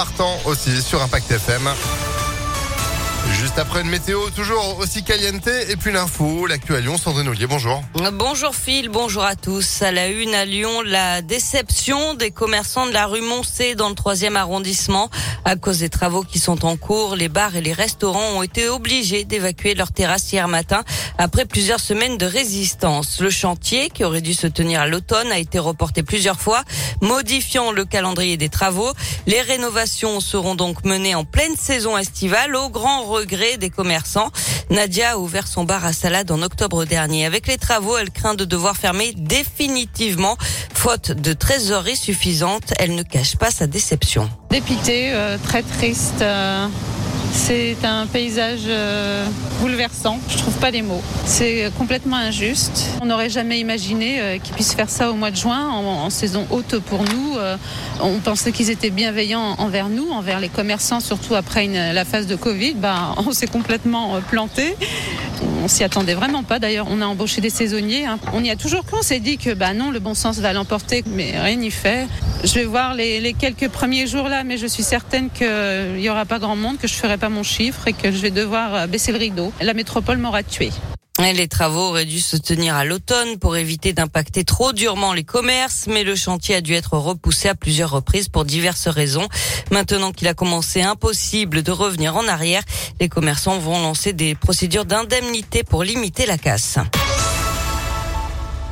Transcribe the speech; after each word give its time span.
Martin 0.00 0.38
aussi 0.46 0.80
sur 0.80 1.02
Impact 1.02 1.30
FM. 1.30 1.68
Juste 3.38 3.58
après 3.58 3.80
une 3.80 3.88
météo 3.88 4.28
toujours 4.30 4.78
aussi 4.78 5.02
caliente 5.02 5.46
et 5.46 5.76
puis 5.76 5.92
l'info, 5.92 6.46
l'actu 6.46 6.74
à 6.74 6.80
Lyon, 6.80 6.98
Sandrine 6.98 7.28
Ollier, 7.28 7.46
bonjour. 7.46 7.82
Bonjour 8.12 8.54
Phil, 8.54 8.88
bonjour 8.88 9.24
à 9.24 9.34
tous. 9.34 9.82
À 9.82 9.92
la 9.92 10.08
une 10.08 10.34
à 10.34 10.44
Lyon, 10.44 10.82
la 10.82 11.22
déception 11.22 12.14
des 12.14 12.30
commerçants 12.30 12.86
de 12.86 12.92
la 12.92 13.06
rue 13.06 13.22
Moncé 13.22 13.74
dans 13.74 13.88
le 13.88 13.94
troisième 13.94 14.36
arrondissement. 14.36 15.08
À 15.44 15.56
cause 15.56 15.78
des 15.78 15.88
travaux 15.88 16.22
qui 16.22 16.38
sont 16.38 16.64
en 16.64 16.76
cours, 16.76 17.16
les 17.16 17.28
bars 17.28 17.56
et 17.56 17.60
les 17.60 17.72
restaurants 17.72 18.36
ont 18.36 18.42
été 18.42 18.68
obligés 18.68 19.24
d'évacuer 19.24 19.74
leurs 19.74 19.92
terrasses 19.92 20.32
hier 20.32 20.46
matin 20.48 20.84
après 21.16 21.46
plusieurs 21.46 21.80
semaines 21.80 22.18
de 22.18 22.26
résistance. 22.26 23.20
Le 23.20 23.30
chantier, 23.30 23.88
qui 23.90 24.04
aurait 24.04 24.20
dû 24.20 24.34
se 24.34 24.46
tenir 24.46 24.80
à 24.80 24.86
l'automne, 24.86 25.32
a 25.32 25.38
été 25.38 25.58
reporté 25.58 26.02
plusieurs 26.02 26.40
fois, 26.40 26.62
modifiant 27.00 27.72
le 27.72 27.84
calendrier 27.84 28.36
des 28.36 28.48
travaux. 28.48 28.92
Les 29.26 29.40
rénovations 29.40 30.20
seront 30.20 30.54
donc 30.54 30.84
menées 30.84 31.14
en 31.14 31.24
pleine 31.24 31.56
saison 31.56 31.96
estivale 31.96 32.54
au 32.54 32.68
grand 32.68 33.04
regret 33.20 33.56
des 33.58 33.70
commerçants. 33.70 34.30
Nadia 34.70 35.12
a 35.12 35.16
ouvert 35.16 35.46
son 35.46 35.64
bar 35.64 35.84
à 35.84 35.92
salade 35.92 36.30
en 36.30 36.42
octobre 36.42 36.84
dernier. 36.84 37.26
Avec 37.26 37.46
les 37.46 37.58
travaux, 37.58 37.96
elle 37.96 38.10
craint 38.10 38.34
de 38.34 38.44
devoir 38.44 38.76
fermer 38.76 39.12
définitivement. 39.16 40.36
Faute 40.74 41.12
de 41.12 41.32
trésorerie 41.32 41.96
suffisante, 41.96 42.72
elle 42.78 42.94
ne 42.94 43.02
cache 43.02 43.36
pas 43.36 43.50
sa 43.50 43.66
déception. 43.66 44.30
Dépité, 44.50 45.10
euh, 45.12 45.36
très 45.42 45.62
triste. 45.62 46.22
euh, 46.22 46.66
c'est 47.32 47.76
un 47.84 48.06
paysage 48.06 48.62
euh, 48.66 49.24
bouleversant. 49.60 50.18
Je 50.28 50.38
trouve 50.38 50.54
pas 50.54 50.70
les 50.70 50.82
mots. 50.82 51.02
C'est 51.24 51.70
complètement 51.78 52.16
injuste. 52.16 52.90
On 53.00 53.06
n'aurait 53.06 53.30
jamais 53.30 53.60
imaginé 53.60 54.20
euh, 54.20 54.38
qu'ils 54.38 54.54
puissent 54.54 54.74
faire 54.74 54.90
ça 54.90 55.10
au 55.10 55.14
mois 55.14 55.30
de 55.30 55.36
juin, 55.36 55.68
en, 55.68 56.10
saison 56.10 56.46
haute 56.50 56.78
pour 56.78 57.02
nous. 57.02 57.36
Euh, 57.38 57.56
on 58.00 58.18
pensait 58.18 58.52
qu'ils 58.52 58.70
étaient 58.70 58.90
bienveillants 58.90 59.54
envers 59.58 59.88
nous, 59.88 60.10
envers 60.10 60.40
les 60.40 60.48
commerçants, 60.48 61.00
surtout 61.00 61.34
après 61.34 61.66
la 61.66 62.04
phase 62.04 62.26
de 62.26 62.36
Covid. 62.36 62.74
Ben, 62.74 63.14
on 63.16 63.32
s'est 63.32 63.46
complètement 63.46 64.20
planté. 64.28 64.76
On 65.62 65.68
s'y 65.68 65.84
attendait 65.84 66.14
vraiment 66.14 66.42
pas. 66.42 66.58
D'ailleurs, 66.58 66.86
on 66.90 67.00
a 67.00 67.06
embauché 67.06 67.40
des 67.40 67.50
saisonniers. 67.50 68.06
hein. 68.06 68.18
On 68.32 68.42
y 68.42 68.50
a 68.50 68.56
toujours 68.56 68.84
cru. 68.84 68.96
On 68.98 69.02
s'est 69.02 69.20
dit 69.20 69.38
que 69.38 69.52
bah 69.54 69.74
non, 69.74 69.90
le 69.90 69.98
bon 69.98 70.14
sens 70.14 70.38
va 70.38 70.52
l'emporter, 70.52 71.04
mais 71.06 71.38
rien 71.38 71.56
n'y 71.56 71.70
fait. 71.70 72.06
Je 72.44 72.54
vais 72.54 72.64
voir 72.64 72.94
les, 72.94 73.34
quelques 73.38 73.68
premiers 73.68 74.06
jours 74.06 74.28
là, 74.28 74.44
mais 74.44 74.56
je 74.56 74.66
suis 74.66 74.82
certaine 74.82 75.28
qu'il 75.30 76.00
y 76.00 76.08
aura 76.08 76.24
pas 76.24 76.38
grand 76.38 76.56
monde, 76.56 76.78
que 76.78 76.88
je 76.88 76.94
ferai 76.94 77.18
pas 77.18 77.28
mon 77.28 77.42
chiffre 77.42 77.86
et 77.86 77.92
que 77.92 78.10
je 78.10 78.18
vais 78.18 78.30
devoir 78.30 78.74
euh, 78.74 78.86
baisser 78.86 79.12
le 79.12 79.18
rideau. 79.18 79.52
La 79.60 79.74
métropole 79.74 80.18
m'aura 80.18 80.42
tué. 80.42 80.70
Les 81.20 81.48
travaux 81.48 81.90
auraient 81.90 82.06
dû 82.06 82.18
se 82.18 82.36
tenir 82.36 82.74
à 82.74 82.84
l'automne 82.84 83.38
pour 83.38 83.56
éviter 83.56 83.92
d'impacter 83.92 84.42
trop 84.42 84.72
durement 84.72 85.12
les 85.12 85.22
commerces, 85.22 85.86
mais 85.86 86.02
le 86.02 86.16
chantier 86.16 86.56
a 86.56 86.60
dû 86.60 86.74
être 86.74 86.96
repoussé 86.96 87.48
à 87.48 87.54
plusieurs 87.54 87.90
reprises 87.90 88.28
pour 88.28 88.44
diverses 88.44 88.88
raisons. 88.88 89.28
Maintenant 89.70 90.12
qu'il 90.12 90.28
a 90.28 90.34
commencé, 90.34 90.82
impossible 90.82 91.62
de 91.62 91.72
revenir 91.72 92.16
en 92.16 92.26
arrière. 92.26 92.62
Les 93.00 93.08
commerçants 93.08 93.58
vont 93.58 93.80
lancer 93.80 94.12
des 94.12 94.34
procédures 94.34 94.86
d'indemnité 94.86 95.62
pour 95.62 95.84
limiter 95.84 96.26
la 96.26 96.36
casse. 96.36 96.78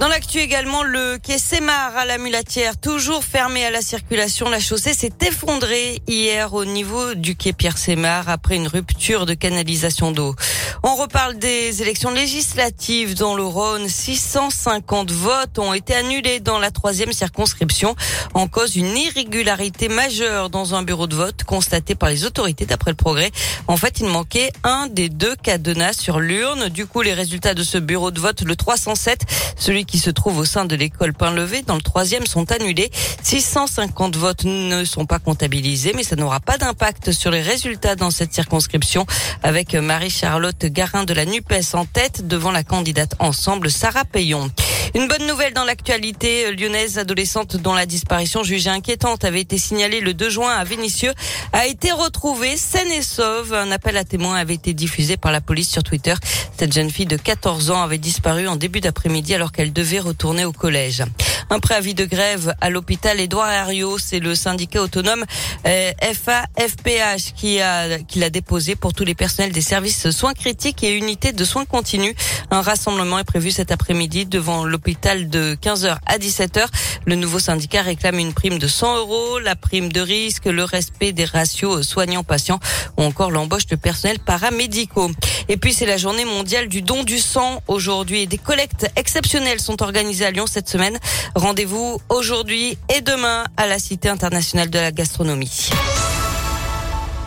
Dans 0.00 0.06
l'actu 0.06 0.38
également, 0.38 0.84
le 0.84 1.18
quai 1.18 1.38
Sémar 1.38 1.96
à 1.96 2.04
la 2.04 2.18
Mulatière, 2.18 2.78
toujours 2.78 3.24
fermé 3.24 3.64
à 3.64 3.70
la 3.72 3.80
circulation. 3.80 4.48
La 4.48 4.60
chaussée 4.60 4.94
s'est 4.94 5.12
effondrée 5.26 6.00
hier 6.06 6.54
au 6.54 6.64
niveau 6.64 7.14
du 7.14 7.34
quai 7.34 7.52
Pierre 7.52 7.76
Sémar 7.76 8.28
après 8.28 8.54
une 8.54 8.68
rupture 8.68 9.26
de 9.26 9.34
canalisation 9.34 10.12
d'eau. 10.12 10.36
On 10.84 10.94
reparle 10.94 11.38
des 11.38 11.82
élections 11.82 12.12
législatives 12.12 13.14
dans 13.16 13.34
le 13.34 13.42
Rhône. 13.42 13.88
650 13.88 15.10
votes 15.10 15.58
ont 15.58 15.72
été 15.72 15.94
annulés 15.94 16.38
dans 16.38 16.60
la 16.60 16.70
troisième 16.70 17.12
circonscription 17.12 17.96
en 18.34 18.46
cause 18.46 18.72
d'une 18.72 18.96
irrégularité 18.96 19.88
majeure 19.88 20.50
dans 20.50 20.76
un 20.76 20.82
bureau 20.82 21.08
de 21.08 21.16
vote 21.16 21.42
constaté 21.44 21.96
par 21.96 22.10
les 22.10 22.24
autorités 22.24 22.64
d'après 22.64 22.92
le 22.92 22.96
progrès. 22.96 23.32
En 23.66 23.76
fait, 23.76 23.98
il 23.98 24.06
manquait 24.06 24.52
un 24.62 24.86
des 24.86 25.08
deux 25.08 25.34
cadenas 25.34 25.94
sur 25.94 26.20
l'urne. 26.20 26.68
Du 26.68 26.86
coup, 26.86 27.02
les 27.02 27.14
résultats 27.14 27.54
de 27.54 27.64
ce 27.64 27.78
bureau 27.78 28.12
de 28.12 28.20
vote, 28.20 28.42
le 28.42 28.54
307, 28.54 29.22
celui 29.56 29.84
qui 29.84 29.98
se 29.98 30.10
trouve 30.10 30.38
au 30.38 30.44
sein 30.44 30.64
de 30.64 30.76
l'école 30.76 31.12
Pain-Levé, 31.12 31.62
dans 31.62 31.74
le 31.76 31.82
troisième, 31.82 32.24
sont 32.26 32.52
annulés. 32.52 32.90
650 33.24 34.16
votes 34.16 34.44
ne 34.44 34.84
sont 34.84 35.06
pas 35.06 35.18
comptabilisés, 35.18 35.92
mais 35.96 36.04
ça 36.04 36.14
n'aura 36.14 36.38
pas 36.38 36.56
d'impact 36.56 37.10
sur 37.10 37.32
les 37.32 37.42
résultats 37.42 37.96
dans 37.96 38.12
cette 38.12 38.32
circonscription 38.32 39.06
avec 39.42 39.74
Marie-Charlotte 39.74 40.67
Garin 40.68 41.04
de 41.04 41.14
la 41.14 41.24
NUPES 41.24 41.74
en 41.74 41.84
tête 41.84 42.26
devant 42.26 42.50
la 42.50 42.62
candidate 42.62 43.14
ensemble 43.18 43.70
Sarah 43.70 44.04
Payon. 44.04 44.50
Une 44.94 45.06
bonne 45.08 45.26
nouvelle 45.26 45.52
dans 45.52 45.64
l'actualité 45.64 46.46
euh, 46.46 46.52
lyonnaise, 46.52 46.98
adolescente 46.98 47.56
dont 47.56 47.74
la 47.74 47.86
disparition 47.86 48.42
jugée 48.42 48.70
inquiétante 48.70 49.24
avait 49.24 49.40
été 49.40 49.58
signalée 49.58 50.00
le 50.00 50.14
2 50.14 50.30
juin 50.30 50.50
à 50.50 50.64
Vénissieux, 50.64 51.12
a 51.52 51.66
été 51.66 51.92
retrouvée 51.92 52.56
saine 52.56 52.90
et 52.92 53.02
sauve. 53.02 53.52
Un 53.52 53.70
appel 53.70 53.96
à 53.96 54.04
témoins 54.04 54.36
avait 54.36 54.54
été 54.54 54.72
diffusé 54.72 55.16
par 55.16 55.32
la 55.32 55.40
police 55.40 55.68
sur 55.68 55.82
Twitter. 55.82 56.14
Cette 56.56 56.72
jeune 56.72 56.90
fille 56.90 57.06
de 57.06 57.16
14 57.16 57.70
ans 57.70 57.82
avait 57.82 57.98
disparu 57.98 58.48
en 58.48 58.56
début 58.56 58.80
d'après-midi 58.80 59.34
alors 59.34 59.52
qu'elle 59.52 59.72
devait 59.72 60.00
retourner 60.00 60.44
au 60.44 60.52
collège. 60.52 61.04
Un 61.50 61.60
préavis 61.60 61.94
de 61.94 62.04
grève 62.04 62.54
à 62.60 62.68
l'hôpital 62.68 63.18
Édouard 63.20 63.50
Herriot, 63.50 63.96
c'est 63.98 64.20
le 64.20 64.34
syndicat 64.34 64.82
autonome 64.82 65.24
euh, 65.66 65.92
FA-FPH 66.02 67.32
qui 67.34 67.60
a 67.60 67.98
qui 68.00 68.18
l'a 68.18 68.28
déposé 68.28 68.76
pour 68.76 68.92
tous 68.92 69.04
les 69.04 69.14
personnels 69.14 69.52
des 69.52 69.62
services 69.62 70.10
soins 70.10 70.34
critiques 70.34 70.84
et 70.84 70.94
unités 70.94 71.32
de 71.32 71.44
soins 71.44 71.64
continus. 71.64 72.14
Un 72.50 72.60
rassemblement 72.60 73.18
est 73.18 73.24
prévu 73.24 73.50
cet 73.50 73.72
après-midi 73.72 74.26
devant 74.26 74.64
l'hôpital 74.64 75.30
de 75.30 75.56
15h 75.62 75.96
à 76.04 76.18
17h. 76.18 76.66
Le 77.06 77.14
nouveau 77.14 77.38
syndicat 77.38 77.80
réclame 77.80 78.18
une 78.18 78.34
prime 78.34 78.58
de 78.58 78.68
100 78.68 78.98
euros, 78.98 79.38
la 79.38 79.56
prime 79.56 79.90
de 79.90 80.02
risque, 80.02 80.44
le 80.44 80.64
respect 80.64 81.12
des 81.12 81.24
ratios 81.24 81.82
soignants-patients 81.82 82.60
ou 82.98 83.04
encore 83.04 83.30
l'embauche 83.30 83.66
de 83.66 83.76
personnel 83.76 84.18
paramédicaux. 84.18 85.10
Et 85.48 85.56
puis 85.56 85.72
c'est 85.72 85.86
la 85.86 85.96
journée 85.96 86.26
mondiale 86.26 86.68
du 86.68 86.82
don 86.82 87.04
du 87.04 87.18
sang 87.18 87.62
aujourd'hui 87.68 88.26
des 88.26 88.36
collectes 88.36 88.90
exceptionnelles 88.96 89.60
sont 89.60 89.82
organisées 89.82 90.26
à 90.26 90.30
Lyon 90.30 90.46
cette 90.46 90.68
semaine. 90.68 90.98
Rendez-vous 91.38 92.00
aujourd'hui 92.08 92.76
et 92.92 93.00
demain 93.00 93.44
à 93.56 93.68
la 93.68 93.78
Cité 93.78 94.08
internationale 94.08 94.70
de 94.70 94.78
la 94.80 94.90
gastronomie. 94.90 95.70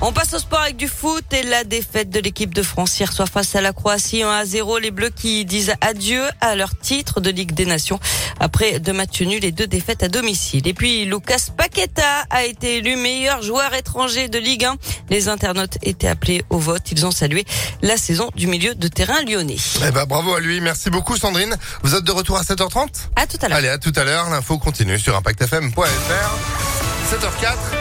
On 0.00 0.12
passe 0.12 0.32
au 0.32 0.38
sport 0.38 0.60
avec 0.60 0.76
du 0.76 0.86
foot 0.86 1.24
et 1.32 1.42
la 1.42 1.64
défaite 1.64 2.08
de 2.08 2.20
l'équipe 2.20 2.54
de 2.54 2.62
France 2.62 2.98
hier 3.00 3.12
soir 3.12 3.28
face 3.28 3.56
à 3.56 3.60
la 3.60 3.72
Croatie 3.72 4.22
1 4.22 4.30
à 4.30 4.44
0. 4.44 4.78
Les 4.78 4.92
Bleus 4.92 5.10
qui 5.10 5.44
disent 5.44 5.74
adieu 5.80 6.22
à 6.40 6.54
leur 6.54 6.78
titre 6.78 7.20
de 7.20 7.30
Ligue 7.30 7.52
des 7.52 7.66
Nations 7.66 7.98
après 8.38 8.78
deux 8.78 8.92
matchs 8.92 9.22
nuls 9.22 9.44
et 9.44 9.50
deux 9.50 9.66
défaites 9.66 10.04
à 10.04 10.08
domicile. 10.08 10.68
Et 10.68 10.72
puis 10.72 11.04
Lucas 11.04 11.48
Paqueta 11.56 12.24
a 12.30 12.44
été 12.44 12.76
élu 12.76 12.94
meilleur 12.94 13.42
joueur 13.42 13.74
étranger 13.74 14.28
de 14.28 14.38
Ligue 14.38 14.66
1. 14.66 14.76
Les 15.10 15.28
internautes 15.28 15.78
étaient 15.82 16.06
appelés 16.06 16.44
au 16.48 16.58
vote. 16.58 16.92
Ils 16.92 17.04
ont 17.04 17.10
salué 17.10 17.44
la 17.82 17.96
saison 17.96 18.30
du 18.36 18.46
milieu 18.46 18.76
de 18.76 18.86
terrain 18.86 19.20
lyonnais. 19.26 19.56
Eh 19.84 19.90
ben, 19.90 20.04
bravo 20.04 20.32
à 20.32 20.38
lui. 20.40 20.60
Merci 20.60 20.90
beaucoup, 20.90 21.16
Sandrine. 21.16 21.56
Vous 21.82 21.96
êtes 21.96 22.04
de 22.04 22.12
retour 22.12 22.38
à 22.38 22.42
7h30? 22.42 22.86
À 23.16 23.26
tout 23.26 23.38
à 23.42 23.48
l'heure. 23.48 23.58
Allez, 23.58 23.68
à 23.68 23.78
tout 23.78 23.92
à 23.96 24.04
l'heure. 24.04 24.30
L'info 24.30 24.58
continue 24.58 24.98
sur 25.00 25.16
impactfm.fr. 25.16 25.82
7h04. 27.10 27.78